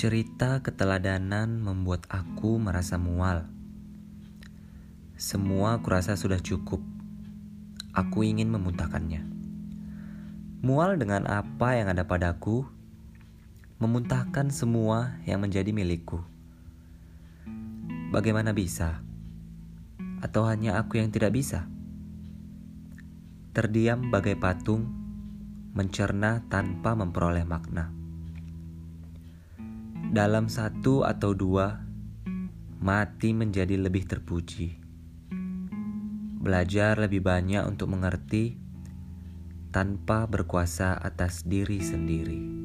Cerita 0.00 0.64
keteladanan 0.64 1.60
membuat 1.60 2.08
aku 2.08 2.56
merasa 2.56 2.96
mual. 2.96 3.44
Semua 5.20 5.76
kurasa 5.84 6.16
sudah 6.16 6.40
cukup. 6.40 6.80
Aku 7.92 8.24
ingin 8.24 8.48
memuntahkannya. 8.48 9.20
Mual 10.64 10.96
dengan 10.96 11.28
apa 11.28 11.76
yang 11.76 11.92
ada 11.92 12.08
padaku, 12.08 12.64
memuntahkan 13.76 14.48
semua 14.48 15.20
yang 15.28 15.44
menjadi 15.44 15.68
milikku. 15.68 16.24
Bagaimana 18.08 18.56
bisa? 18.56 19.04
Atau 20.24 20.48
hanya 20.48 20.80
aku 20.80 20.96
yang 20.96 21.12
tidak 21.12 21.36
bisa? 21.36 21.68
Terdiam 23.52 24.08
bagai 24.08 24.40
patung, 24.40 24.88
mencerna 25.76 26.40
tanpa 26.48 26.96
memperoleh 26.96 27.44
makna 27.44 27.99
dalam 30.10 30.50
satu 30.50 31.06
atau 31.06 31.38
dua, 31.38 31.78
mati 32.82 33.30
menjadi 33.30 33.78
lebih 33.78 34.10
terpuji. 34.10 34.74
Belajar 36.42 36.98
lebih 36.98 37.22
banyak 37.22 37.62
untuk 37.62 37.94
mengerti 37.94 38.58
tanpa 39.70 40.26
berkuasa 40.26 40.98
atas 40.98 41.46
diri 41.46 41.78
sendiri. 41.78 42.59